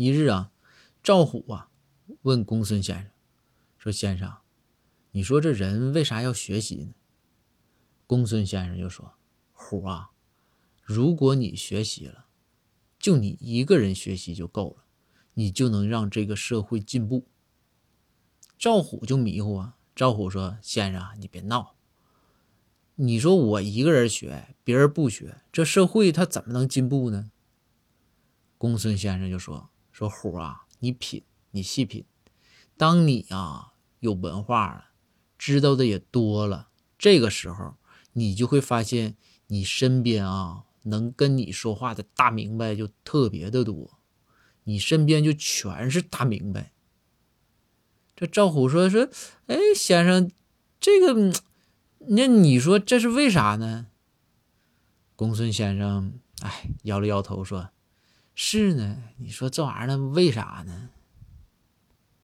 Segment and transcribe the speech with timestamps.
[0.00, 0.50] 一日啊，
[1.02, 1.70] 赵虎啊
[2.22, 3.10] 问公孙先生
[3.76, 4.34] 说：“先生，
[5.10, 6.94] 你说这人为啥要学习呢？”
[8.08, 9.12] 公孙先生就说
[9.52, 10.12] ：“虎啊，
[10.82, 12.28] 如果你学习了，
[12.98, 14.86] 就你一个人学习就够了，
[15.34, 17.26] 你就能让这个社会进步。”
[18.58, 19.76] 赵虎就迷糊啊。
[19.94, 21.76] 赵虎说：“先生，你别闹。
[22.94, 27.30] 你说我一个人学，别人不学，这社会它怎么能进步呢？”
[28.56, 29.68] 公孙先生就说
[30.00, 32.06] ：“说虎啊，你品，你细品。
[32.78, 34.92] 当你啊有文化了，
[35.36, 37.74] 知道的也多了，这个时候
[38.14, 39.18] 你就会发现，
[39.48, 43.98] 你身边啊能跟你说话的大明白就特别的多，
[44.64, 46.72] 你身边就全是大明白。”
[48.16, 49.06] 这赵虎说：“说，
[49.48, 50.30] 哎，先生，
[50.80, 51.30] 这个，
[52.08, 53.88] 那你说这是为啥呢？”
[55.14, 57.68] 公孙先生，哎，摇了摇头说
[58.42, 60.79] ：“是呢，你说这玩意儿，为啥呢？